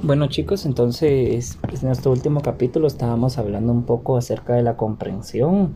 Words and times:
Bueno 0.00 0.28
chicos, 0.28 0.64
entonces 0.64 1.58
en 1.68 1.86
nuestro 1.88 2.12
último 2.12 2.40
capítulo 2.40 2.86
estábamos 2.86 3.36
hablando 3.36 3.72
un 3.72 3.82
poco 3.82 4.16
acerca 4.16 4.54
de 4.54 4.62
la 4.62 4.76
comprensión 4.76 5.74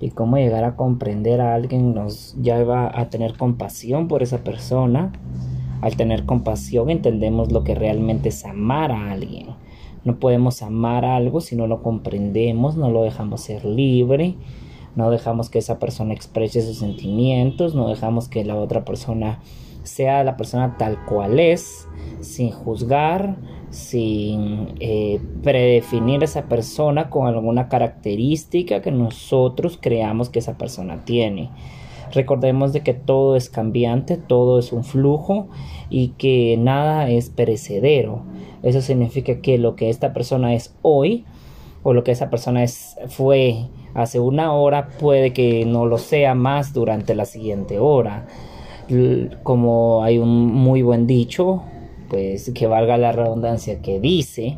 y 0.00 0.10
cómo 0.10 0.36
llegar 0.36 0.64
a 0.64 0.76
comprender 0.76 1.40
a 1.40 1.54
alguien 1.54 1.94
nos 1.94 2.34
lleva 2.34 2.92
a 2.94 3.08
tener 3.08 3.38
compasión 3.38 4.06
por 4.06 4.22
esa 4.22 4.44
persona. 4.44 5.12
Al 5.80 5.96
tener 5.96 6.26
compasión 6.26 6.90
entendemos 6.90 7.50
lo 7.50 7.64
que 7.64 7.74
realmente 7.74 8.28
es 8.28 8.44
amar 8.44 8.92
a 8.92 9.12
alguien. 9.12 9.46
No 10.04 10.18
podemos 10.18 10.60
amar 10.60 11.06
algo 11.06 11.40
si 11.40 11.56
no 11.56 11.66
lo 11.66 11.82
comprendemos, 11.82 12.76
no 12.76 12.90
lo 12.90 13.02
dejamos 13.02 13.40
ser 13.40 13.64
libre, 13.64 14.34
no 14.94 15.10
dejamos 15.10 15.48
que 15.48 15.60
esa 15.60 15.78
persona 15.78 16.12
exprese 16.12 16.60
sus 16.60 16.80
sentimientos, 16.80 17.74
no 17.74 17.88
dejamos 17.88 18.28
que 18.28 18.44
la 18.44 18.56
otra 18.56 18.84
persona 18.84 19.40
sea 19.84 20.22
la 20.22 20.36
persona 20.36 20.76
tal 20.76 21.02
cual 21.06 21.40
es 21.40 21.88
sin 22.20 22.50
juzgar, 22.50 23.36
sin 23.70 24.74
eh, 24.80 25.20
predefinir 25.42 26.22
a 26.22 26.24
esa 26.24 26.44
persona 26.44 27.10
con 27.10 27.26
alguna 27.26 27.68
característica 27.68 28.80
que 28.82 28.90
nosotros 28.90 29.78
creamos 29.80 30.28
que 30.28 30.38
esa 30.38 30.56
persona 30.56 31.04
tiene. 31.04 31.50
Recordemos 32.12 32.72
de 32.72 32.80
que 32.80 32.94
todo 32.94 33.36
es 33.36 33.50
cambiante, 33.50 34.16
todo 34.16 34.58
es 34.58 34.72
un 34.72 34.84
flujo 34.84 35.48
y 35.90 36.08
que 36.18 36.56
nada 36.58 37.10
es 37.10 37.28
perecedero. 37.28 38.22
Eso 38.62 38.80
significa 38.80 39.40
que 39.40 39.58
lo 39.58 39.76
que 39.76 39.90
esta 39.90 40.12
persona 40.12 40.54
es 40.54 40.74
hoy 40.82 41.24
o 41.82 41.92
lo 41.92 42.04
que 42.04 42.12
esa 42.12 42.30
persona 42.30 42.64
es, 42.64 42.96
fue 43.08 43.66
hace 43.94 44.20
una 44.20 44.52
hora 44.52 44.88
puede 44.98 45.32
que 45.32 45.64
no 45.64 45.86
lo 45.86 45.98
sea 45.98 46.34
más 46.34 46.72
durante 46.72 47.14
la 47.14 47.24
siguiente 47.24 47.78
hora. 47.78 48.26
Como 49.42 50.02
hay 50.02 50.18
un 50.18 50.46
muy 50.46 50.80
buen 50.80 51.06
dicho, 51.06 51.62
pues 52.08 52.50
que 52.54 52.66
valga 52.66 52.96
la 52.96 53.12
redundancia, 53.12 53.80
que 53.80 54.00
dice 54.00 54.56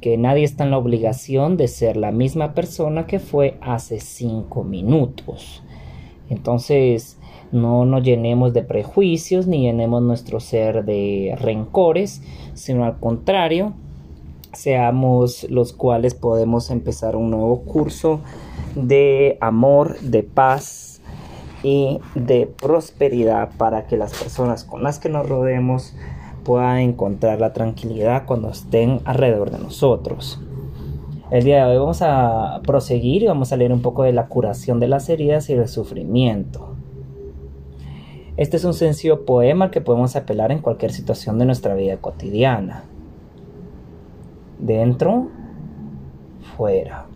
que 0.00 0.18
nadie 0.18 0.44
está 0.44 0.64
en 0.64 0.70
la 0.70 0.78
obligación 0.78 1.56
de 1.56 1.66
ser 1.66 1.96
la 1.96 2.12
misma 2.12 2.52
persona 2.52 3.06
que 3.06 3.18
fue 3.18 3.56
hace 3.62 4.00
cinco 4.00 4.62
minutos. 4.62 5.62
Entonces, 6.28 7.18
no 7.52 7.84
nos 7.84 8.02
llenemos 8.02 8.52
de 8.52 8.62
prejuicios 8.62 9.46
ni 9.46 9.62
llenemos 9.62 10.02
nuestro 10.02 10.40
ser 10.40 10.84
de 10.84 11.36
rencores, 11.40 12.20
sino 12.54 12.84
al 12.84 12.98
contrario, 12.98 13.72
seamos 14.52 15.46
los 15.50 15.72
cuales 15.72 16.14
podemos 16.14 16.70
empezar 16.70 17.16
un 17.16 17.30
nuevo 17.30 17.60
curso 17.60 18.20
de 18.74 19.38
amor, 19.40 19.98
de 20.00 20.22
paz 20.22 21.00
y 21.62 22.00
de 22.14 22.46
prosperidad 22.46 23.50
para 23.56 23.86
que 23.86 23.96
las 23.96 24.12
personas 24.12 24.64
con 24.64 24.82
las 24.82 24.98
que 24.98 25.08
nos 25.08 25.28
rodemos 25.28 25.94
puedan 26.44 26.78
encontrar 26.78 27.40
la 27.40 27.52
tranquilidad 27.52 28.26
cuando 28.26 28.50
estén 28.50 29.00
alrededor 29.04 29.50
de 29.50 29.58
nosotros. 29.58 30.40
El 31.30 31.42
día 31.42 31.66
de 31.66 31.72
hoy 31.72 31.78
vamos 31.78 32.02
a 32.02 32.60
proseguir 32.64 33.22
y 33.22 33.26
vamos 33.26 33.52
a 33.52 33.56
leer 33.56 33.72
un 33.72 33.82
poco 33.82 34.04
de 34.04 34.12
la 34.12 34.28
curación 34.28 34.78
de 34.78 34.88
las 34.88 35.08
heridas 35.08 35.50
y 35.50 35.54
del 35.54 35.68
sufrimiento. 35.68 36.74
Este 38.36 38.56
es 38.56 38.64
un 38.64 38.74
sencillo 38.74 39.24
poema 39.24 39.66
al 39.66 39.70
que 39.70 39.80
podemos 39.80 40.16
apelar 40.16 40.52
en 40.52 40.60
cualquier 40.60 40.92
situación 40.92 41.38
de 41.38 41.46
nuestra 41.46 41.74
vida 41.74 41.96
cotidiana. 41.96 42.84
Dentro, 44.58 45.28
fuera. 46.56 47.06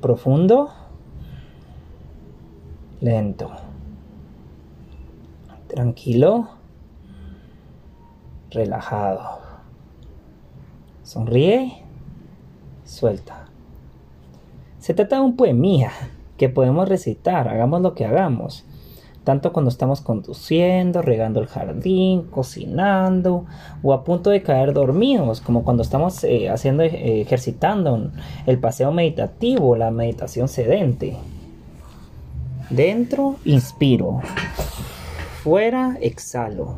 Profundo, 0.00 0.70
lento. 3.00 3.50
Tranquilo, 5.66 6.48
relajado. 8.50 9.38
Sonríe, 11.02 11.82
suelta. 12.84 13.46
Se 14.78 14.94
trata 14.94 15.16
de 15.16 15.22
un 15.22 15.36
poemía 15.36 15.90
que 16.36 16.48
podemos 16.48 16.88
recitar, 16.88 17.48
hagamos 17.48 17.80
lo 17.80 17.94
que 17.94 18.04
hagamos. 18.04 18.64
Tanto 19.24 19.52
cuando 19.52 19.68
estamos 19.68 20.00
conduciendo, 20.00 21.02
regando 21.02 21.40
el 21.40 21.48
jardín, 21.48 22.22
cocinando 22.30 23.44
o 23.82 23.92
a 23.92 24.04
punto 24.04 24.30
de 24.30 24.42
caer 24.42 24.72
dormidos, 24.72 25.42
como 25.42 25.64
cuando 25.64 25.82
estamos 25.82 26.24
eh, 26.24 26.48
haciendo, 26.48 26.82
eh, 26.82 27.20
ejercitando 27.20 28.10
el 28.46 28.58
paseo 28.58 28.90
meditativo, 28.90 29.76
la 29.76 29.90
meditación 29.90 30.48
sedente. 30.48 31.16
Dentro, 32.70 33.36
inspiro. 33.44 34.20
Fuera, 35.42 35.98
exhalo 36.00 36.76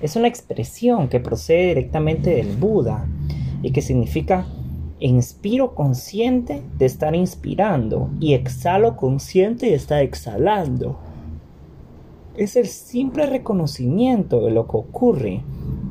es 0.00 0.16
una 0.16 0.28
expresión 0.28 1.08
que 1.08 1.20
procede 1.20 1.68
directamente 1.68 2.30
del 2.30 2.56
Buda 2.56 3.06
y 3.62 3.72
que 3.72 3.82
significa 3.82 4.46
inspiro 5.00 5.74
consciente 5.74 6.62
de 6.78 6.86
estar 6.86 7.14
inspirando 7.14 8.10
y 8.20 8.34
exhalo 8.34 8.96
consciente 8.96 9.66
de 9.66 9.74
estar 9.74 10.02
exhalando. 10.02 10.98
Es 12.36 12.56
el 12.56 12.66
simple 12.66 13.26
reconocimiento 13.26 14.44
de 14.44 14.50
lo 14.50 14.66
que 14.66 14.76
ocurre, 14.76 15.42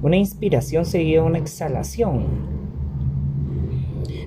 una 0.01 0.17
inspiración 0.17 0.85
seguida 0.85 1.21
de 1.21 1.27
una 1.27 1.37
exhalación. 1.37 2.25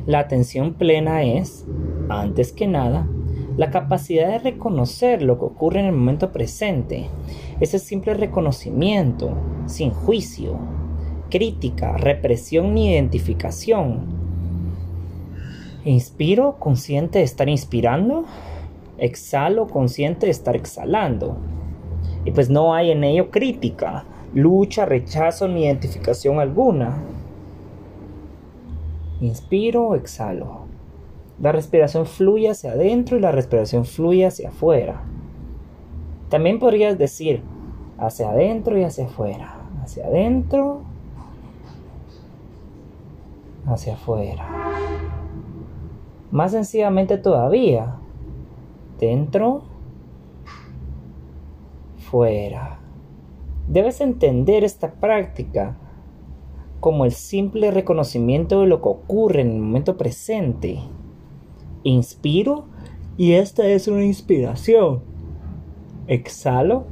La 0.07 0.21
atención 0.21 0.75
plena 0.75 1.25
es, 1.25 1.67
antes 2.09 2.53
que 2.53 2.67
nada, 2.67 3.07
la 3.57 3.71
capacidad 3.71 4.29
de 4.29 4.39
reconocer 4.39 5.23
lo 5.23 5.39
que 5.39 5.47
ocurre 5.47 5.81
en 5.81 5.87
el 5.87 5.93
momento 5.93 6.31
presente 6.31 7.09
ese 7.61 7.79
simple 7.79 8.15
reconocimiento, 8.15 9.31
sin 9.67 9.91
juicio, 9.91 10.59
crítica, 11.31 11.97
represión 11.97 12.75
ni 12.75 12.93
identificación. 12.93 14.01
Inspiro 15.85 16.57
consciente 16.59 17.21
de 17.21 17.25
estar 17.25 17.49
inspirando, 17.49 18.25
exhalo 18.99 19.69
consciente 19.69 20.27
de 20.27 20.33
estar 20.33 20.55
exhalando. 20.55 21.37
Y 22.25 22.33
pues 22.33 22.51
no 22.51 22.75
hay 22.75 22.91
en 22.91 23.05
ello 23.05 23.31
crítica, 23.31 24.05
lucha, 24.35 24.85
rechazo 24.85 25.49
ni 25.49 25.65
identificación 25.65 26.41
alguna. 26.41 27.03
Inspiro, 29.21 29.95
exhalo. 29.95 30.66
La 31.41 31.53
respiración 31.53 32.07
fluye 32.07 32.49
hacia 32.49 32.73
adentro 32.73 33.17
y 33.17 33.21
la 33.21 33.31
respiración 33.31 33.85
fluye 33.85 34.25
hacia 34.25 34.49
afuera. 34.49 35.03
También 36.31 36.59
podrías 36.59 36.97
decir 36.99 37.43
hacia 37.99 38.31
adentro 38.31 38.79
y 38.79 38.85
hacia 38.85 39.07
afuera, 39.07 39.57
hacia 39.83 40.07
adentro, 40.07 40.83
hacia 43.67 43.95
afuera. 43.95 44.49
Más 46.31 46.53
sencillamente 46.53 47.19
todavía, 47.19 47.97
dentro, 48.99 49.63
fuera. 52.11 52.79
Debes 53.69 54.01
entender 54.01 54.65
esta 54.65 54.93
práctica 54.93 55.77
como 56.81 57.05
el 57.05 57.13
simple 57.13 57.71
reconocimiento 57.71 58.61
de 58.61 58.69
lo 58.69 58.81
que 58.81 58.89
ocurre 58.89 59.41
en 59.43 59.53
el 59.53 59.61
momento 59.61 59.97
presente. 59.97 60.79
Inspiro 61.89 62.67
y 63.17 63.33
esta 63.33 63.67
es 63.67 63.89
una 63.89 64.05
inspiración 64.05 65.03
exhalo 66.07 66.85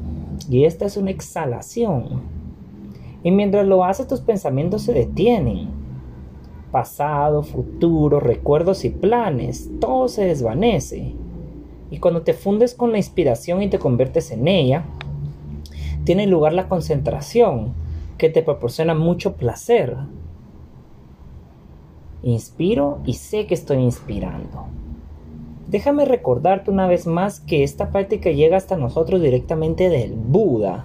y 0.48 0.64
esta 0.64 0.86
es 0.86 0.96
una 0.96 1.10
exhalación. 1.10 2.22
Y 3.22 3.30
mientras 3.30 3.66
lo 3.66 3.84
haces 3.84 4.06
tus 4.06 4.20
pensamientos 4.20 4.82
se 4.82 4.92
detienen. 4.92 5.68
Pasado, 6.70 7.42
futuro, 7.42 8.20
recuerdos 8.20 8.84
y 8.84 8.90
planes, 8.90 9.70
todo 9.80 10.08
se 10.08 10.24
desvanece. 10.24 11.14
Y 11.90 11.98
cuando 11.98 12.22
te 12.22 12.34
fundes 12.34 12.74
con 12.74 12.92
la 12.92 12.98
inspiración 12.98 13.62
y 13.62 13.68
te 13.68 13.78
conviertes 13.78 14.30
en 14.32 14.48
ella, 14.48 14.84
tiene 16.04 16.26
lugar 16.26 16.52
la 16.52 16.68
concentración, 16.68 17.72
que 18.18 18.28
te 18.28 18.42
proporciona 18.42 18.94
mucho 18.94 19.34
placer. 19.36 19.96
Inspiro 22.22 22.98
y 23.04 23.14
sé 23.14 23.46
que 23.46 23.54
estoy 23.54 23.78
inspirando. 23.78 24.66
Déjame 25.66 26.04
recordarte 26.04 26.70
una 26.70 26.86
vez 26.86 27.06
más 27.06 27.40
que 27.40 27.62
esta 27.62 27.90
práctica 27.90 28.30
llega 28.30 28.56
hasta 28.56 28.76
nosotros 28.76 29.22
directamente 29.22 29.88
del 29.88 30.12
Buda, 30.12 30.84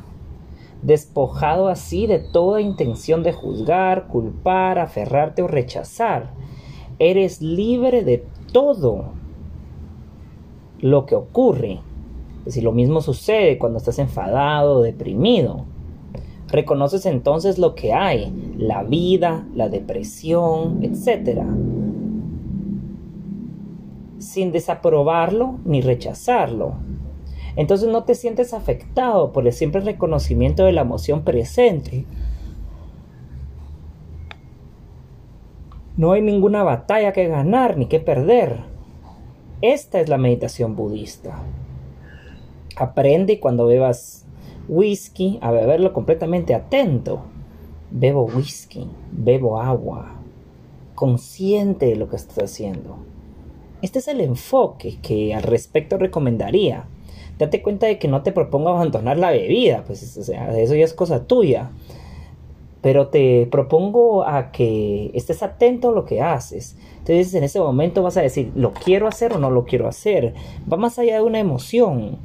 despojado 0.81 1.67
así 1.67 2.07
de 2.07 2.19
toda 2.19 2.61
intención 2.61 3.21
de 3.21 3.33
juzgar, 3.33 4.07
culpar, 4.07 4.79
aferrarte 4.79 5.41
o 5.41 5.47
rechazar. 5.47 6.31
Eres 6.97 7.41
libre 7.41 8.03
de 8.05 8.25
todo 8.53 9.11
lo 10.79 11.05
que 11.05 11.15
ocurre. 11.15 11.81
Si 12.47 12.61
lo 12.61 12.71
mismo 12.71 13.01
sucede 13.01 13.57
cuando 13.57 13.79
estás 13.79 13.99
enfadado 13.99 14.77
o 14.77 14.81
deprimido. 14.81 15.65
Reconoces 16.47 17.05
entonces 17.05 17.59
lo 17.59 17.75
que 17.75 17.93
hay, 17.93 18.55
la 18.57 18.83
vida, 18.83 19.45
la 19.53 19.67
depresión, 19.67 20.79
etc 20.83 21.43
sin 24.19 24.51
desaprobarlo 24.51 25.59
ni 25.65 25.81
rechazarlo. 25.81 26.75
Entonces 27.55 27.89
no 27.89 28.03
te 28.03 28.15
sientes 28.15 28.53
afectado 28.53 29.31
por 29.31 29.45
el 29.45 29.53
simple 29.53 29.81
reconocimiento 29.81 30.63
de 30.63 30.71
la 30.71 30.81
emoción 30.81 31.23
presente. 31.23 32.05
No 35.97 36.13
hay 36.13 36.21
ninguna 36.21 36.63
batalla 36.63 37.11
que 37.11 37.27
ganar 37.27 37.75
ni 37.77 37.87
que 37.87 37.99
perder. 37.99 38.61
Esta 39.61 39.99
es 39.99 40.07
la 40.07 40.17
meditación 40.17 40.75
budista. 40.75 41.41
Aprende 42.77 43.41
cuando 43.41 43.65
bebas 43.65 44.25
whisky 44.69 45.39
a 45.41 45.51
beberlo 45.51 45.91
completamente 45.91 46.53
atento. 46.53 47.23
Bebo 47.91 48.23
whisky, 48.23 48.87
bebo 49.11 49.59
agua, 49.59 50.11
consciente 50.95 51.87
de 51.87 51.95
lo 51.97 52.07
que 52.07 52.15
estás 52.15 52.37
haciendo. 52.37 52.99
Este 53.81 53.99
es 53.99 54.07
el 54.07 54.21
enfoque 54.21 54.97
que 55.01 55.33
al 55.33 55.43
respecto 55.43 55.97
recomendaría. 55.97 56.85
Date 57.37 57.61
cuenta 57.61 57.87
de 57.87 57.97
que 57.97 58.09
no 58.09 58.21
te 58.21 58.33
propongo 58.33 58.69
abandonar 58.69 59.17
la 59.17 59.31
bebida, 59.31 59.83
pues 59.87 60.17
eso 60.17 60.33
ya 60.33 60.83
es 60.83 60.93
cosa 60.93 61.25
tuya. 61.25 61.71
Pero 62.81 63.07
te 63.07 63.47
propongo 63.49 64.23
a 64.23 64.51
que 64.51 65.11
estés 65.13 65.43
atento 65.43 65.89
a 65.89 65.93
lo 65.93 66.05
que 66.05 66.21
haces. 66.21 66.77
Entonces 66.99 67.33
en 67.33 67.43
ese 67.43 67.59
momento 67.59 68.03
vas 68.03 68.17
a 68.17 68.21
decir, 68.21 68.51
¿lo 68.55 68.73
quiero 68.73 69.07
hacer 69.07 69.33
o 69.33 69.39
no 69.39 69.49
lo 69.49 69.65
quiero 69.65 69.87
hacer? 69.87 70.33
Va 70.71 70.77
más 70.77 70.99
allá 70.99 71.15
de 71.15 71.21
una 71.21 71.39
emoción. 71.39 72.17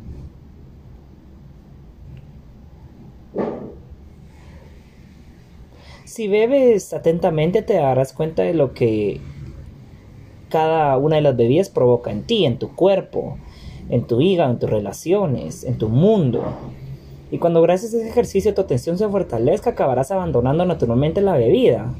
Si 6.05 6.29
bebes 6.29 6.93
atentamente 6.93 7.63
te 7.63 7.75
darás 7.75 8.13
cuenta 8.13 8.43
de 8.43 8.55
lo 8.55 8.75
que 8.75 9.21
cada 10.55 10.97
una 10.99 11.17
de 11.17 11.23
las 11.23 11.37
bebidas 11.37 11.69
provoca 11.69 12.13
en 12.13 12.23
ti, 12.23 12.45
en 12.45 12.61
tu 12.61 12.77
cuerpo, 12.77 13.39
en 13.89 14.05
tu 14.05 14.21
hígado, 14.21 14.53
en 14.53 14.61
tus 14.61 14.71
relaciones, 14.71 15.65
en 15.65 15.79
tu 15.79 15.89
mundo. 15.89 16.45
Y 17.33 17.39
cuando 17.39 17.61
gracias 17.61 17.93
a 17.93 17.97
ese 17.97 18.09
ejercicio 18.09 18.55
tu 18.55 18.61
atención 18.61 18.97
se 18.97 19.09
fortalezca, 19.09 19.71
acabarás 19.71 20.13
abandonando 20.13 20.65
naturalmente 20.65 21.23
la 21.23 21.33
bebida 21.33 21.93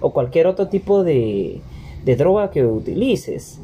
o 0.00 0.12
cualquier 0.12 0.46
otro 0.46 0.68
tipo 0.68 1.02
de, 1.02 1.60
de 2.04 2.14
droga 2.14 2.52
que 2.52 2.64
utilices. 2.64 3.60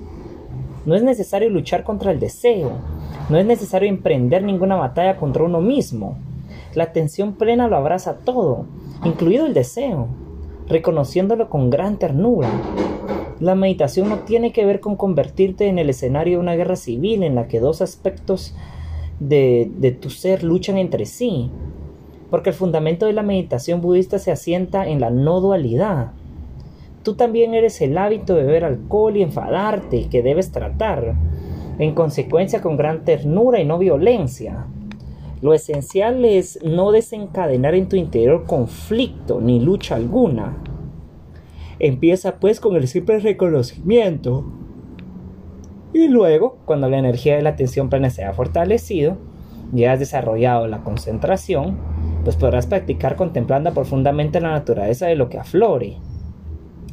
No 0.87 0.97
es 0.97 1.05
necesario 1.05 1.49
luchar 1.49 1.85
contra 1.85 2.11
el 2.11 2.19
deseo, 2.19 2.73
no 3.31 3.39
es 3.39 3.47
necesario 3.47 3.89
emprender 3.89 4.43
ninguna 4.43 4.75
batalla 4.75 5.19
contra 5.19 5.45
uno 5.45 5.61
mismo. 5.61 6.17
La 6.75 6.83
atención 6.83 7.35
plena 7.35 7.69
lo 7.69 7.77
abraza 7.77 8.17
todo, 8.25 8.67
incluido 9.05 9.47
el 9.47 9.55
deseo, 9.55 10.09
reconociéndolo 10.67 11.49
con 11.49 11.71
gran 11.71 11.97
ternura. 11.97 12.49
La 13.43 13.57
meditación 13.57 14.09
no 14.09 14.21
tiene 14.21 14.53
que 14.53 14.65
ver 14.65 14.79
con 14.79 14.95
convertirte 14.95 15.67
en 15.67 15.81
el 15.81 15.91
escenario 15.91 16.35
de 16.35 16.41
una 16.41 16.55
guerra 16.55 16.77
civil 16.77 17.25
en 17.25 17.35
la 17.35 17.49
que 17.49 17.59
dos 17.59 17.83
aspectos 17.83 18.55
de, 19.19 19.99
tu 20.01 20.11
ser 20.11 20.45
luchan 20.45 20.79
entre 20.79 21.07
sí, 21.07 21.51
porque 22.31 22.51
el 22.51 22.55
fundamento 22.55 23.05
de 23.05 23.15
la 23.15 23.25
meditación 23.25 23.81
budista 23.81 24.21
se 24.21 24.31
asienta 24.31 24.87
en 24.87 25.01
la 25.01 25.11
no 25.11 25.41
dualidad. 25.41 26.13
Tú 27.03 27.15
también 27.15 27.53
eres 27.55 27.81
el 27.81 27.99
hábito 27.99 28.37
de 28.37 28.45
beber 28.45 28.65
alcohol 28.65 29.17
y 29.17 29.23
enfadarte 29.23 30.09
que 30.09 30.23
debes 30.23 30.53
tratar, 30.53 31.17
en 31.81 31.97
consecuencia 31.97 32.63
con 32.63 32.77
gran 32.77 33.05
ternura 33.05 33.59
y 33.59 33.65
no 33.65 33.77
violencia. 33.77 34.67
Lo 35.41 35.53
esencial 35.53 36.25
es 36.25 36.61
no 36.63 36.93
desencadenar 36.93 37.75
en 37.75 37.89
tu 37.89 37.97
interior 37.97 38.45
conflicto 38.47 39.41
ni 39.41 39.59
lucha 39.59 39.97
alguna. 39.97 40.63
Empieza 41.83 42.37
pues 42.37 42.61
con 42.61 42.77
el 42.77 42.87
simple 42.87 43.19
reconocimiento. 43.19 44.45
Y 45.93 46.07
luego, 46.07 46.59
cuando 46.65 46.89
la 46.89 46.97
energía 46.97 47.35
de 47.35 47.43
la 47.43 47.51
atención 47.51 47.91
plena 47.91 48.09
se 48.09 48.23
ha 48.23 48.33
fortalecido 48.33 49.17
y 49.75 49.83
has 49.83 49.99
desarrollado 49.99 50.69
la 50.69 50.85
concentración, 50.85 51.77
pues 52.23 52.37
podrás 52.37 52.69
practicar 52.69 53.17
contemplando 53.17 53.75
profundamente 53.75 54.41
la 54.41 54.53
naturaleza 54.53 55.09
de 55.09 55.17
lo 55.17 55.29
que 55.29 55.39
aflore. 55.39 55.97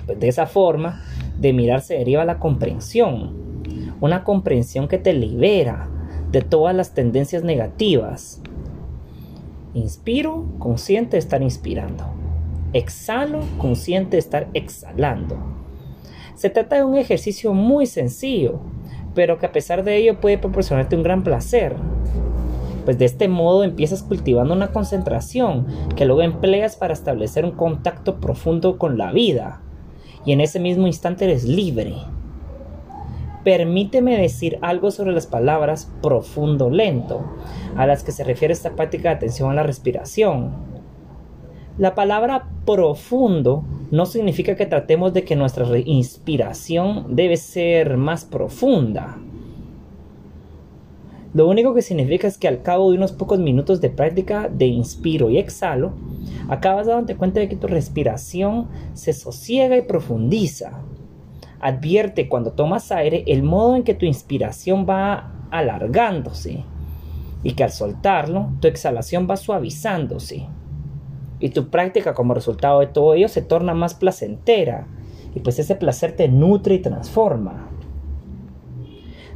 Pues 0.07 0.19
de 0.19 0.27
esa 0.27 0.47
forma, 0.47 1.03
de 1.37 1.53
mirar 1.53 1.81
se 1.81 1.93
deriva 1.93 2.25
la 2.25 2.39
comprensión, 2.39 3.93
una 4.01 4.23
comprensión 4.23 4.87
que 4.87 4.97
te 4.97 5.13
libera, 5.13 5.87
de 6.31 6.41
todas 6.41 6.75
las 6.75 6.95
tendencias 6.95 7.43
negativas. 7.43 8.41
Inspiro, 9.75 10.45
consciente 10.57 11.11
de 11.11 11.19
estar 11.19 11.43
inspirando. 11.43 12.18
Exhalo, 12.73 13.39
consciente 13.57 14.11
de 14.11 14.19
estar 14.19 14.47
exhalando. 14.53 15.37
Se 16.35 16.49
trata 16.49 16.77
de 16.77 16.83
un 16.83 16.97
ejercicio 16.97 17.53
muy 17.53 17.85
sencillo, 17.85 18.59
pero 19.15 19.39
que 19.39 19.45
a 19.45 19.51
pesar 19.51 19.83
de 19.83 19.97
ello 19.97 20.19
puede 20.19 20.37
proporcionarte 20.37 20.95
un 20.95 21.03
gran 21.03 21.23
placer. 21.23 21.75
Pues 22.85 22.97
de 22.97 23.05
este 23.05 23.27
modo 23.27 23.63
empiezas 23.63 24.03
cultivando 24.03 24.53
una 24.53 24.71
concentración 24.71 25.67
que 25.95 26.05
luego 26.05 26.21
empleas 26.21 26.75
para 26.75 26.93
establecer 26.93 27.45
un 27.45 27.51
contacto 27.51 28.19
profundo 28.19 28.77
con 28.77 28.97
la 28.97 29.11
vida. 29.11 29.61
Y 30.25 30.31
en 30.31 30.41
ese 30.41 30.59
mismo 30.59 30.87
instante 30.87 31.25
eres 31.25 31.43
libre, 31.43 31.95
Permíteme 33.43 34.17
decir 34.17 34.59
algo 34.61 34.91
sobre 34.91 35.13
las 35.13 35.25
palabras 35.25 35.89
profundo, 36.01 36.69
lento, 36.69 37.23
a 37.77 37.87
las 37.87 38.03
que 38.03 38.11
se 38.11 38.25
refiere 38.25 38.53
esta 38.53 38.71
práctica 38.71 39.09
de 39.09 39.15
atención 39.15 39.49
a 39.49 39.53
la 39.53 39.63
respiración. 39.63 40.78
La 41.79 41.95
palabra 41.95 42.49
profundo 42.65 43.63
no 43.89 44.05
significa 44.05 44.57
que 44.57 44.65
tratemos 44.65 45.13
de 45.13 45.23
que 45.23 45.37
nuestra 45.37 45.65
inspiración 45.79 47.15
debe 47.15 47.37
ser 47.37 47.95
más 47.95 48.25
profunda. 48.25 49.17
Lo 51.33 51.47
único 51.47 51.73
que 51.73 51.81
significa 51.81 52.27
es 52.27 52.37
que 52.37 52.49
al 52.49 52.63
cabo 52.63 52.91
de 52.91 52.97
unos 52.97 53.13
pocos 53.13 53.39
minutos 53.39 53.79
de 53.79 53.89
práctica 53.89 54.49
de 54.49 54.65
inspiro 54.65 55.29
y 55.29 55.37
exhalo, 55.37 55.93
acabas 56.49 56.87
dándote 56.87 57.15
cuenta 57.15 57.39
de 57.39 57.47
que 57.47 57.55
tu 57.55 57.67
respiración 57.67 58.67
se 58.93 59.13
sosiega 59.13 59.77
y 59.77 59.83
profundiza. 59.83 60.81
Advierte 61.61 62.27
cuando 62.27 62.51
tomas 62.51 62.91
aire 62.91 63.23
el 63.25 63.41
modo 63.41 63.77
en 63.77 63.83
que 63.83 63.93
tu 63.93 64.05
inspiración 64.05 64.85
va 64.85 65.31
alargándose 65.49 66.65
y 67.41 67.53
que 67.53 67.63
al 67.63 67.71
soltarlo 67.71 68.49
tu 68.59 68.67
exhalación 68.67 69.29
va 69.29 69.37
suavizándose. 69.37 70.45
Y 71.39 71.49
tu 71.49 71.69
práctica 71.69 72.13
como 72.13 72.33
resultado 72.33 72.79
de 72.79 72.87
todo 72.87 73.13
ello 73.13 73.27
se 73.27 73.41
torna 73.41 73.73
más 73.73 73.93
placentera 73.93 74.87
y 75.33 75.39
pues 75.39 75.59
ese 75.59 75.75
placer 75.75 76.13
te 76.13 76.27
nutre 76.27 76.75
y 76.75 76.79
transforma. 76.79 77.69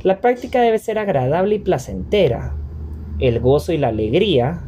La 0.01 0.19
práctica 0.19 0.61
debe 0.61 0.79
ser 0.79 0.99
agradable 0.99 1.55
y 1.55 1.59
placentera. 1.59 2.55
El 3.19 3.39
gozo 3.39 3.71
y 3.71 3.77
la 3.77 3.89
alegría, 3.89 4.63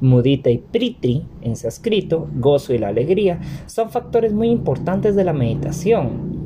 mudita 0.00 0.50
y 0.50 0.58
pritri 0.58 1.26
en 1.42 1.56
sánscrito, 1.56 2.28
gozo 2.34 2.74
y 2.74 2.78
la 2.78 2.88
alegría, 2.88 3.40
son 3.66 3.90
factores 3.90 4.32
muy 4.32 4.48
importantes 4.48 5.14
de 5.14 5.24
la 5.24 5.32
meditación 5.32 6.40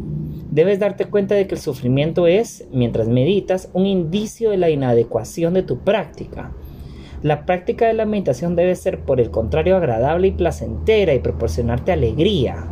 Debes 0.54 0.78
darte 0.78 1.06
cuenta 1.06 1.34
de 1.34 1.49
que 1.49 1.56
el 1.56 1.61
sufrimiento 1.61 2.28
es, 2.28 2.64
mientras 2.70 3.08
meditas, 3.08 3.70
un 3.73 3.87
indicio 3.87 4.50
de 4.50 4.56
la 4.56 4.70
inadecuación 4.70 5.52
de 5.52 5.64
tu 5.64 5.78
práctica. 5.78 6.52
La 7.23 7.47
práctica 7.47 7.87
de 7.87 7.94
la 7.94 8.04
meditación 8.04 8.56
debe 8.56 8.75
ser, 8.75 9.00
por 9.00 9.21
el 9.21 9.30
contrario, 9.30 9.76
agradable 9.76 10.28
y 10.28 10.33
placentera 10.33 11.14
y 11.14 11.21
proporcionarte 11.21 11.92
alegría. 11.92 12.66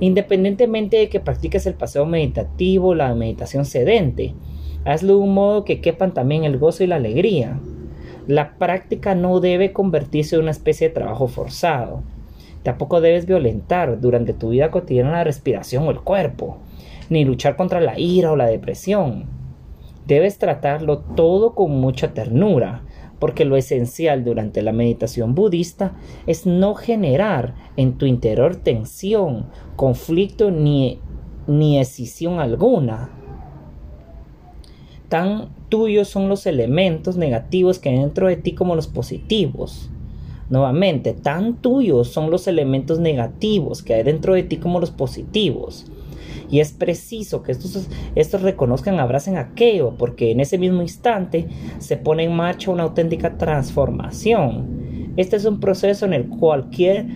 Independientemente 0.00 0.96
de 0.96 1.08
que 1.08 1.20
practiques 1.20 1.66
el 1.66 1.74
paseo 1.74 2.06
meditativo 2.06 2.88
o 2.88 2.94
la 2.94 3.14
meditación 3.14 3.64
sedente, 3.64 4.34
hazlo 4.84 5.14
de 5.14 5.20
un 5.20 5.34
modo 5.34 5.64
que 5.64 5.80
quepan 5.80 6.14
también 6.14 6.44
el 6.44 6.58
gozo 6.58 6.82
y 6.82 6.86
la 6.86 6.96
alegría. 6.96 7.60
La 8.26 8.56
práctica 8.56 9.14
no 9.14 9.40
debe 9.40 9.72
convertirse 9.72 10.36
en 10.36 10.42
una 10.42 10.50
especie 10.50 10.88
de 10.88 10.94
trabajo 10.94 11.28
forzado. 11.28 12.02
Tampoco 12.62 13.00
debes 13.00 13.26
violentar 13.26 14.00
durante 14.00 14.32
tu 14.32 14.50
vida 14.50 14.70
cotidiana 14.70 15.12
la 15.12 15.24
respiración 15.24 15.86
o 15.86 15.90
el 15.90 16.00
cuerpo 16.00 16.58
ni 17.12 17.24
luchar 17.24 17.56
contra 17.56 17.80
la 17.80 17.98
ira 17.98 18.32
o 18.32 18.36
la 18.36 18.46
depresión. 18.46 19.26
Debes 20.06 20.38
tratarlo 20.38 20.98
todo 20.98 21.54
con 21.54 21.70
mucha 21.80 22.14
ternura, 22.14 22.82
porque 23.22 23.44
lo 23.44 23.54
esencial 23.56 24.24
durante 24.24 24.62
la 24.62 24.72
meditación 24.72 25.36
budista 25.36 25.92
es 26.26 26.44
no 26.44 26.74
generar 26.74 27.54
en 27.76 27.96
tu 27.96 28.04
interior 28.04 28.56
tensión, 28.56 29.46
conflicto 29.76 30.50
ni, 30.50 30.98
ni 31.46 31.78
escisión 31.78 32.40
alguna. 32.40 33.10
Tan 35.08 35.50
tuyos 35.68 36.08
son 36.08 36.28
los 36.28 36.46
elementos 36.46 37.16
negativos 37.16 37.78
que 37.78 37.90
hay 37.90 37.98
dentro 37.98 38.26
de 38.26 38.38
ti 38.38 38.54
como 38.54 38.74
los 38.74 38.88
positivos. 38.88 39.88
Nuevamente, 40.50 41.12
tan 41.12 41.62
tuyos 41.62 42.08
son 42.08 42.28
los 42.28 42.48
elementos 42.48 42.98
negativos 42.98 43.84
que 43.84 43.94
hay 43.94 44.02
dentro 44.02 44.34
de 44.34 44.42
ti 44.42 44.56
como 44.56 44.80
los 44.80 44.90
positivos. 44.90 45.86
Y 46.50 46.60
es 46.60 46.72
preciso 46.72 47.42
que 47.42 47.52
estos, 47.52 48.42
reconozcan, 48.42 49.00
abracen 49.00 49.36
aquello, 49.36 49.94
porque 49.96 50.30
en 50.30 50.40
ese 50.40 50.58
mismo 50.58 50.82
instante 50.82 51.48
se 51.78 51.96
pone 51.96 52.24
en 52.24 52.34
marcha 52.34 52.70
una 52.70 52.84
auténtica 52.84 53.36
transformación. 53.38 55.12
Este 55.16 55.36
es 55.36 55.44
un 55.44 55.60
proceso 55.60 56.06
en 56.06 56.12
el, 56.12 56.28
cualquier, 56.28 57.06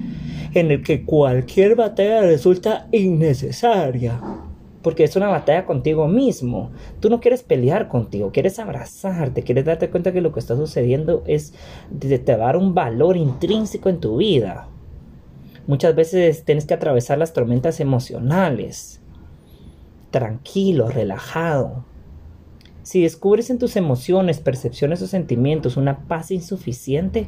en 0.55 0.71
el 0.71 0.83
que 0.83 1.05
cualquier 1.05 1.77
batalla 1.77 2.23
resulta 2.23 2.89
innecesaria 2.93 4.21
porque 4.87 5.03
es 5.03 5.17
una 5.17 5.27
batalla 5.27 5.67
contigo 5.67 6.07
mismo. 6.07 6.71
Tú 7.01 7.11
no 7.11 7.19
quieres 7.19 7.43
pelear 7.43 7.89
contigo, 7.89 8.31
quieres 8.31 8.61
abrazarte, 8.61 9.43
quieres 9.43 9.65
darte 9.65 9.91
cuenta 9.91 10.13
que 10.13 10.21
lo 10.21 10.31
que 10.31 10.39
está 10.39 10.55
sucediendo 10.55 11.25
es 11.27 11.55
te, 11.99 12.17
te 12.21 12.37
dar 12.37 12.57
un 12.57 12.73
valor 12.73 13.17
intrínseco 13.17 13.89
en 13.89 13.99
tu 13.99 14.19
vida. 14.19 14.69
Muchas 15.67 15.97
veces 15.97 16.45
tienes 16.45 16.67
que 16.67 16.75
atravesar 16.75 17.19
las 17.19 17.33
tormentas 17.33 17.81
emocionales. 17.81 19.01
Tranquilo, 20.17 20.89
relajado. 20.89 21.85
Si 22.83 23.03
descubres 23.03 23.51
en 23.51 23.59
tus 23.59 23.77
emociones, 23.77 24.41
percepciones 24.41 25.03
o 25.03 25.07
sentimientos 25.07 25.77
una 25.77 26.09
paz 26.09 26.31
insuficiente, 26.31 27.27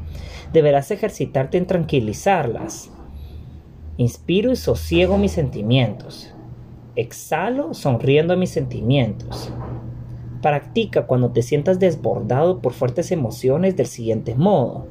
deberás 0.54 0.90
ejercitarte 0.90 1.58
en 1.58 1.66
tranquilizarlas. 1.66 2.90
Inspiro 3.98 4.52
y 4.52 4.56
sosiego 4.56 5.18
mis 5.18 5.32
sentimientos. 5.32 6.32
Exhalo 6.96 7.74
sonriendo 7.74 8.32
a 8.32 8.38
mis 8.38 8.48
sentimientos. 8.48 9.52
Practica 10.40 11.06
cuando 11.06 11.30
te 11.30 11.42
sientas 11.42 11.78
desbordado 11.78 12.62
por 12.62 12.72
fuertes 12.72 13.12
emociones 13.12 13.76
del 13.76 13.86
siguiente 13.86 14.34
modo. 14.34 14.86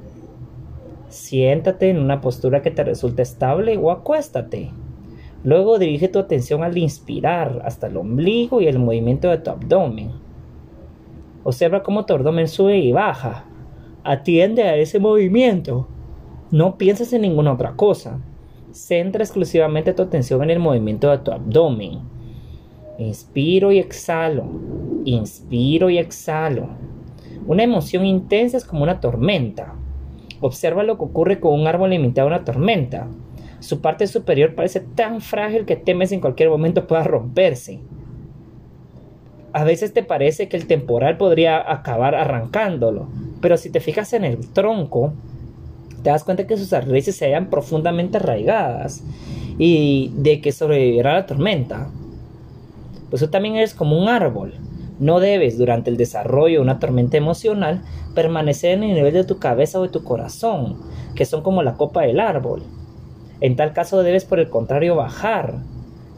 Siéntate 1.10 1.90
en 1.90 1.98
una 1.98 2.22
postura 2.22 2.62
que 2.62 2.70
te 2.70 2.84
resulte 2.84 3.24
estable 3.24 3.76
o 3.76 3.90
acuéstate. 3.90 4.70
Luego 5.44 5.80
dirige 5.80 6.08
tu 6.08 6.20
atención 6.20 6.64
al 6.64 6.78
inspirar 6.78 7.62
hasta 7.64 7.88
el 7.88 7.98
ombligo 7.98 8.62
y 8.62 8.68
el 8.68 8.80
movimiento 8.80 9.30
de 9.30 9.38
tu 9.38 9.52
abdomen. 9.52 10.12
Observa 11.44 11.84
cómo 11.84 12.06
tu 12.06 12.14
abdomen 12.14 12.48
sube 12.48 12.78
y 12.78 12.92
baja. 12.92 13.46
Atiende 14.04 14.64
a 14.64 14.76
ese 14.76 15.00
movimiento. 15.00 15.88
No 16.52 16.78
pienses 16.78 17.14
en 17.14 17.22
ninguna 17.22 17.54
otra 17.54 17.76
cosa. 17.76 18.20
Centra 18.72 19.24
exclusivamente 19.24 19.94
tu 19.94 20.04
atención 20.04 20.44
en 20.44 20.50
el 20.50 20.60
movimiento 20.60 21.10
de 21.10 21.20
tu 21.20 21.32
abdomen. 21.32 22.00
Inspiro 22.98 23.72
y 23.72 23.80
exhalo. 23.80 24.46
Inspiro 25.06 25.90
y 25.90 25.98
exhalo. 26.00 26.68
Una 27.46 27.64
emoción 27.64 28.06
intensa 28.06 28.58
es 28.58 28.66
como 28.66 28.84
una 28.84 29.00
tormenta. 29.00 29.76
Observa 30.42 30.84
lo 30.84 30.98
que 30.98 31.04
ocurre 31.06 31.40
con 31.40 31.54
un 31.54 31.68
árbol 31.68 31.92
limitado 31.92 32.28
a 32.28 32.32
una 32.32 32.44
tormenta. 32.44 33.08
Su 33.60 33.82
parte 33.82 34.08
superior 34.08 34.56
parece 34.56 34.82
tan 34.82 35.22
frágil 35.22 35.66
que 35.66 35.76
temes 35.76 36.12
en 36.12 36.22
cualquier 36.22 36.50
momento 36.50 36.88
pueda 36.88 37.04
romperse. 37.04 37.80
A 39.54 39.64
veces 39.64 39.94
te 39.94 40.04
parece 40.04 40.48
que 40.48 40.58
el 40.58 40.68
temporal 40.68 41.18
podría 41.18 41.72
acabar 41.72 42.14
arrancándolo, 42.14 43.08
pero 43.42 43.58
si 43.58 43.72
te 43.72 43.80
fijas 43.80 44.14
en 44.14 44.24
el 44.24 44.48
tronco, 44.54 45.14
te 46.04 46.12
das 46.12 46.24
cuenta 46.24 46.46
que 46.46 46.58
sus 46.58 46.70
raíces 46.72 47.16
se 47.16 47.26
hallan 47.26 47.50
profundamente 47.50 48.18
arraigadas 48.18 49.04
y 49.58 50.12
de 50.16 50.42
que 50.42 50.52
sobrevivirá 50.52 51.14
la 51.14 51.26
tormenta. 51.26 51.90
Pues 53.10 53.22
tú 53.22 53.30
también 53.30 53.56
eres 53.56 53.74
como 53.74 53.98
un 53.98 54.10
árbol. 54.10 54.54
No 55.00 55.20
debes, 55.20 55.58
durante 55.58 55.90
el 55.90 55.98
desarrollo 55.98 56.58
de 56.58 56.62
una 56.62 56.80
tormenta 56.80 57.18
emocional, 57.18 57.82
permanecer 58.14 58.72
en 58.72 58.84
el 58.84 58.96
nivel 58.96 59.14
de 59.14 59.24
tu 59.24 59.40
cabeza 59.40 59.80
o 59.80 59.84
de 59.84 59.90
tu 59.90 60.04
corazón, 60.04 60.78
que 61.16 61.26
son 61.26 61.42
como 61.42 61.64
la 61.64 61.74
copa 61.74 62.02
del 62.02 62.20
árbol. 62.20 62.64
En 63.42 63.56
tal 63.56 63.74
caso 63.74 64.04
debes, 64.04 64.26
por 64.26 64.40
el 64.40 64.50
contrario, 64.50 64.96
bajar 64.96 65.56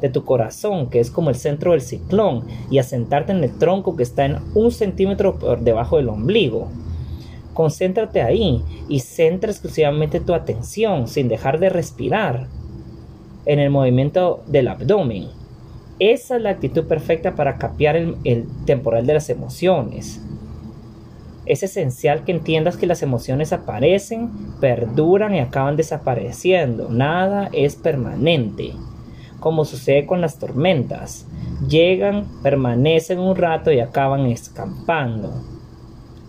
de 0.01 0.09
tu 0.09 0.23
corazón, 0.23 0.89
que 0.89 0.99
es 0.99 1.11
como 1.11 1.29
el 1.29 1.35
centro 1.35 1.71
del 1.71 1.81
ciclón, 1.81 2.45
y 2.71 2.77
asentarte 2.77 3.31
en 3.31 3.43
el 3.43 3.57
tronco 3.57 3.95
que 3.95 4.03
está 4.03 4.25
en 4.25 4.37
un 4.55 4.71
centímetro 4.71 5.37
por 5.37 5.59
debajo 5.59 5.97
del 5.97 6.09
ombligo. 6.09 6.69
Concéntrate 7.53 8.21
ahí 8.21 8.63
y 8.87 8.99
centra 9.01 9.51
exclusivamente 9.51 10.21
tu 10.21 10.33
atención 10.33 11.07
sin 11.07 11.27
dejar 11.27 11.59
de 11.59 11.69
respirar 11.69 12.47
en 13.45 13.59
el 13.59 13.69
movimiento 13.69 14.43
del 14.47 14.69
abdomen. 14.69 15.27
Esa 15.99 16.37
es 16.37 16.41
la 16.41 16.51
actitud 16.51 16.85
perfecta 16.85 17.35
para 17.35 17.57
capear 17.57 17.97
el, 17.97 18.15
el, 18.23 18.45
temporal 18.65 19.05
de 19.05 19.15
las 19.15 19.29
emociones. 19.29 20.21
Es 21.49 21.63
esencial 21.63 22.25
que 22.25 22.31
entiendas 22.31 22.77
que 22.77 22.85
las 22.85 23.01
emociones 23.01 23.53
aparecen, 23.53 24.29
perduran 24.61 25.33
y 25.33 25.39
acaban 25.39 25.77
desapareciendo. 25.77 26.89
Nada 26.89 27.49
es 27.51 27.75
permanente. 27.75 28.73
Como 29.39 29.65
sucede 29.65 30.05
con 30.05 30.21
las 30.21 30.37
tormentas. 30.37 31.25
Llegan, 31.67 32.27
permanecen 32.43 33.17
un 33.17 33.35
rato 33.35 33.71
y 33.71 33.79
acaban 33.79 34.27
escampando. 34.27 35.41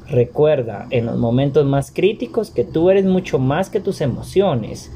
Recuerda 0.09 0.87
en 0.89 1.05
los 1.05 1.19
momentos 1.19 1.67
más 1.67 1.93
críticos 1.93 2.51
que 2.51 2.65
tú 2.65 2.89
eres 2.89 3.05
mucho 3.05 3.39
más 3.39 3.69
que 3.69 3.81
tus 3.81 4.01
emociones 4.01 4.91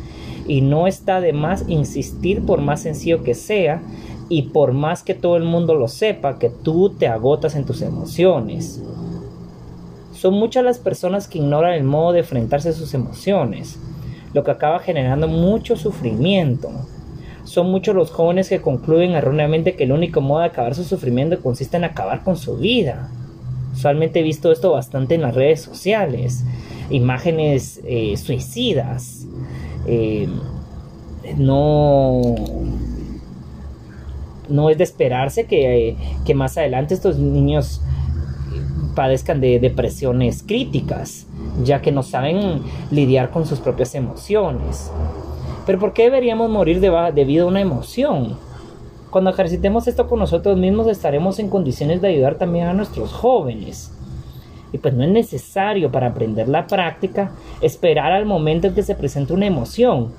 y 0.49 0.63
no 0.63 0.87
está 0.87 1.21
de 1.21 1.35
más 1.35 1.67
insistir 1.69 2.47
por 2.47 2.63
más 2.63 2.81
sencillo 2.81 3.23
que 3.23 3.35
sea 3.35 3.83
y 4.31 4.45
por 4.45 4.73
más 4.73 5.03
que 5.03 5.13
todo 5.13 5.37
el 5.37 5.45
mundo 5.45 5.75
lo 5.75 5.87
sepa 5.87 6.39
que 6.39 6.49
tú 6.49 6.89
te 6.89 7.09
agotas 7.09 7.57
en 7.57 7.67
tus 7.67 7.83
emociones. 7.83 8.83
Son 10.25 10.33
muchas 10.33 10.65
las 10.65 10.79
personas 10.79 11.29
que 11.29 11.37
ignoran 11.37 11.75
el 11.75 11.85
modo 11.85 12.13
de 12.13 12.21
enfrentarse 12.21 12.71
a 12.71 12.73
sus 12.73 12.95
emociones, 12.95 13.79
lo 14.33 14.43
que 14.43 14.53
acaba 14.53 14.79
generando 14.79 15.29
mucho 15.29 15.77
sufrimiento. 15.77 16.71
Son 17.45 17.71
muchos 17.71 17.95
los 17.95 18.11
jóvenes 18.11 18.49
que 18.49 18.63
concluyen 18.63 19.11
erróneamente 19.11 19.77
que 19.77 19.85
el 19.85 19.93
único 19.93 20.23
modo 20.23 20.41
de 20.41 20.47
acabar 20.47 20.75
su 20.75 20.85
sufrimiento 20.85 21.43
consiste 21.43 21.77
en 21.77 21.85
acabar 21.85 22.25
con 22.25 22.39
su 22.39 22.57
vida. 22.57 23.11
Usualmente 23.75 24.21
he 24.21 24.23
visto 24.23 24.51
esto 24.51 24.73
bastante 24.73 25.15
en 25.15 25.21
las 25.21 25.35
redes 25.35 25.61
sociales. 25.61 26.43
Imágenes 26.89 27.83
eh, 27.85 28.17
suicidas. 28.17 29.27
Eh, 29.87 30.27
no, 31.37 32.35
no 34.49 34.71
es 34.71 34.79
de 34.79 34.85
esperarse 34.85 35.45
que, 35.45 35.99
que, 36.25 36.33
más 36.33 36.57
adelante 36.57 36.95
estos 36.95 37.19
niños 37.19 37.83
padezcan 38.95 39.41
de 39.41 39.59
depresiones 39.59 40.43
críticas, 40.43 41.27
ya 41.63 41.83
que 41.83 41.93
no 41.93 42.03
saben 42.03 42.63
lidiar 42.91 43.31
con 43.31 43.47
sus 43.47 43.61
propias 43.61 43.95
emociones. 43.95 44.91
Pero 45.67 45.79
¿por 45.79 45.93
qué 45.93 46.05
deberíamos 46.05 46.51
morir 46.51 46.81
debido 46.81 47.47
a 47.47 47.49
una 47.49 47.61
emoción? 47.61 48.37
Cuando 49.11 49.31
ejercitemos 49.31 49.87
esto 49.87 50.09
con 50.09 50.19
nosotros 50.19 50.59
mismos 50.59 50.89
estaremos 50.89 51.39
en 51.39 51.49
condiciones 51.49 52.03
de 52.03 52.09
ayudar 52.09 52.35
también 52.35 52.67
a 52.67 52.75
nuestros 52.75 53.13
jóvenes. 53.13 53.93
Y 54.73 54.79
pues 54.79 54.93
no 54.93 55.05
es 55.05 55.11
necesario 55.11 55.93
para 55.93 56.09
aprender 56.09 56.49
la 56.49 56.67
práctica 56.67 57.31
esperar 57.61 58.13
al 58.13 58.27
momento 58.27 58.67
en 58.67 58.75
que 58.75 58.83
se 58.83 58.97
presente 58.97 59.33
una 59.33 59.47
emoción. 59.47 60.13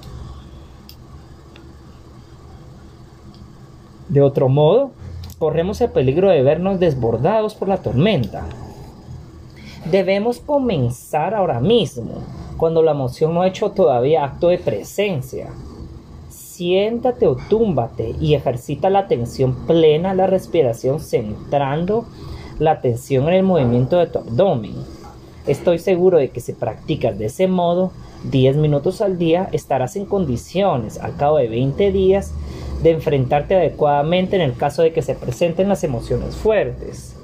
De 4.07 4.21
otro 4.21 4.47
modo, 4.47 4.91
corremos 5.39 5.81
el 5.81 5.91
peligro 5.91 6.29
de 6.29 6.41
vernos 6.41 6.79
desbordados 6.79 7.53
por 7.53 7.67
la 7.67 7.77
tormenta. 7.77 8.45
Debemos 9.91 10.39
comenzar 10.39 11.33
ahora 11.33 11.59
mismo, 11.59 12.23
cuando 12.57 12.81
la 12.81 12.91
emoción 12.91 13.33
no 13.33 13.41
ha 13.41 13.47
hecho 13.47 13.71
todavía 13.71 14.23
acto 14.23 14.47
de 14.47 14.57
presencia 14.57 15.49
siéntate 16.55 17.27
o 17.27 17.35
túmbate 17.35 18.15
y 18.21 18.33
ejercita 18.33 18.89
la 18.89 18.99
atención 18.99 19.53
plena 19.67 20.13
la 20.13 20.25
respiración 20.25 21.01
centrando 21.01 22.05
la 22.59 22.71
atención 22.71 23.27
en 23.27 23.33
el 23.33 23.43
movimiento 23.43 23.97
de 23.97 24.07
tu 24.07 24.19
abdomen. 24.19 24.75
Estoy 25.47 25.79
seguro 25.79 26.17
de 26.17 26.29
que 26.29 26.39
si 26.39 26.53
practicas 26.53 27.19
de 27.19 27.25
ese 27.25 27.47
modo 27.47 27.91
10 28.31 28.55
minutos 28.55 29.01
al 29.01 29.17
día 29.17 29.49
estarás 29.51 29.97
en 29.97 30.05
condiciones 30.05 30.97
al 30.97 31.17
cabo 31.17 31.37
de 31.37 31.49
20 31.49 31.91
días 31.91 32.33
de 32.81 32.91
enfrentarte 32.91 33.55
adecuadamente 33.55 34.37
en 34.37 34.41
el 34.41 34.55
caso 34.55 34.81
de 34.81 34.93
que 34.93 35.01
se 35.01 35.13
presenten 35.13 35.67
las 35.67 35.83
emociones 35.83 36.35
fuertes. 36.35 37.14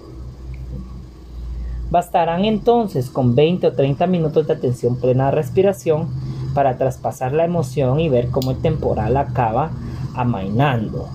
Bastarán 1.92 2.46
entonces 2.46 3.10
con 3.10 3.36
20 3.36 3.68
o 3.68 3.74
30 3.74 4.08
minutos 4.08 4.48
de 4.48 4.54
atención 4.54 4.96
plena 4.96 5.28
a 5.28 5.32
respiración 5.32 6.08
para 6.54 6.78
traspasar 6.78 7.34
la 7.34 7.44
emoción 7.44 8.00
y 8.00 8.08
ver 8.08 8.30
cómo 8.30 8.52
el 8.52 8.62
temporal 8.62 9.18
acaba 9.18 9.72
amainando. 10.16 11.10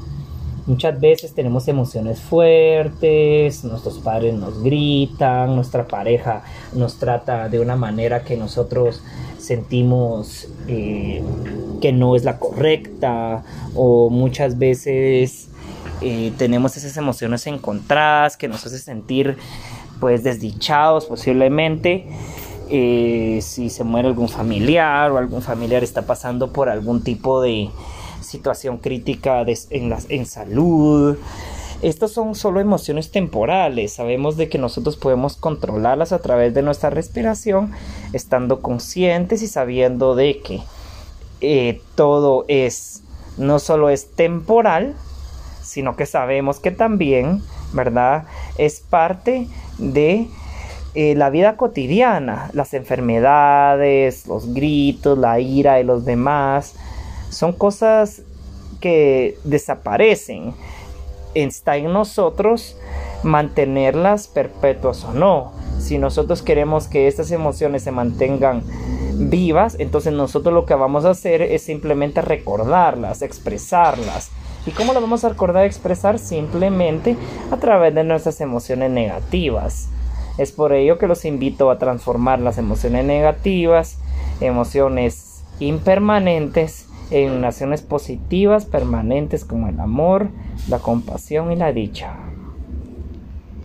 Muchas 0.67 1.01
veces 1.01 1.33
tenemos 1.33 1.69
emociones 1.69 2.21
fuertes, 2.21 3.65
nuestros 3.65 4.01
padres 4.01 4.35
nos 4.35 4.63
gritan, 4.63 5.55
nuestra 5.55 5.87
pareja 5.87 6.43
nos 6.75 6.99
trata 6.99 7.49
de 7.49 7.59
una 7.59 7.77
manera 7.77 8.23
que 8.23 8.37
nosotros 8.37 9.03
sentimos 9.39 10.49
eh, 10.69 11.23
que 11.81 11.93
no 11.93 12.17
es 12.17 12.25
la 12.25 12.39
correcta 12.39 13.45
o 13.75 14.11
muchas 14.11 14.59
veces 14.59 15.49
eh, 16.03 16.33
tenemos 16.37 16.77
esas 16.77 16.97
emociones 16.99 17.47
encontradas 17.47 18.37
que 18.37 18.49
nos 18.49 18.67
hace 18.67 18.79
sentir 18.79 19.39
pues 20.01 20.23
desdichados 20.23 21.07
posiblemente 21.07 22.07
eh, 22.69 23.39
si 23.43 23.71
se 23.71 23.85
muere 23.85 24.09
algún 24.09 24.29
familiar 24.29 25.11
o 25.13 25.19
algún 25.19 25.43
familiar 25.43 25.85
está 25.85 26.03
pasando 26.03 26.53
por 26.53 26.69
algún 26.69 27.03
tipo 27.03 27.41
de 27.41 27.71
situación 28.21 28.79
crítica 28.79 29.45
en, 29.71 29.95
en 30.09 30.27
salud. 30.27 31.17
Estas 31.83 32.11
son 32.11 32.35
solo 32.35 32.59
emociones 32.61 33.11
temporales. 33.11 33.93
Sabemos 33.93 34.37
de 34.37 34.49
que 34.49 34.59
nosotros 34.59 34.97
podemos 34.97 35.37
controlarlas 35.37 36.13
a 36.13 36.21
través 36.21 36.55
de 36.55 36.63
nuestra 36.63 36.91
respiración, 36.91 37.73
estando 38.13 38.61
conscientes 38.63 39.43
y 39.43 39.47
sabiendo 39.47 40.15
de 40.15 40.41
que 40.41 40.63
eh, 41.43 41.83
todo 41.95 42.47
es, 42.49 43.03
no 43.37 43.59
solo 43.59 43.91
es 43.91 44.11
temporal, 44.13 44.95
sino 45.63 45.97
que 45.97 46.07
sabemos 46.07 46.61
que 46.61 46.71
también, 46.71 47.43
¿verdad? 47.77 48.25
Es 48.59 48.81
parte 48.81 49.47
de 49.79 50.27
eh, 50.95 51.15
la 51.15 51.31
vida 51.31 51.57
cotidiana, 51.57 52.51
las 52.55 52.73
enfermedades, 52.73 54.27
los 54.27 54.55
gritos, 54.55 55.19
la 55.19 55.39
ira 55.39 55.75
de 55.75 55.85
los 55.85 56.07
demás, 56.07 56.75
son 57.29 57.53
cosas 57.53 58.23
que 58.81 59.39
desaparecen. 59.45 60.55
Está 61.35 61.77
en 61.77 61.93
nosotros 61.93 62.79
mantenerlas 63.23 64.27
perpetuas 64.27 65.05
o 65.05 65.13
no. 65.13 65.53
Si 65.79 65.99
nosotros 65.99 66.41
queremos 66.41 66.89
que 66.89 67.09
estas 67.09 67.31
emociones 67.31 67.83
se 67.83 67.91
mantengan 67.93 68.63
vivas, 69.19 69.77
entonces 69.79 70.15
nosotros 70.15 70.55
lo 70.55 70.65
que 70.65 70.75
vamos 70.75 71.05
a 71.05 71.11
hacer 71.11 71.43
es 71.43 71.63
simplemente 71.63 72.23
recordarlas, 72.23 73.21
expresarlas. 73.21 74.31
¿Y 74.67 74.73
cómo 74.73 74.93
las 74.93 75.03
vamos 75.03 75.25
a 75.25 75.29
recordar 75.29 75.65
expresar? 75.65 76.19
Simplemente 76.19 77.17
a 77.51 77.57
través 77.57 77.95
de 77.95 78.05
nuestras 78.05 78.41
emociones 78.41 78.91
negativas. 78.91 79.89
Es 80.39 80.53
por 80.53 80.73
ello 80.73 80.99
que 80.99 81.07
los 81.07 81.25
invito 81.25 81.71
a 81.71 81.79
transformar 81.79 82.41
las 82.41 82.59
emociones 82.59 83.05
negativas, 83.05 83.99
emociones 84.41 85.45
impermanentes, 85.61 86.89
en 87.11 87.35
emociones 87.35 87.83
positivas 87.83 88.65
permanentes 88.65 89.45
como 89.45 89.69
el 89.69 89.79
amor, 89.79 90.29
la 90.69 90.81
compasión 90.81 91.53
y 91.53 91.57
la 91.57 91.73
dicha. 91.73 92.26